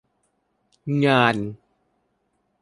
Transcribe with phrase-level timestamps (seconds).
[1.03, 1.35] งาน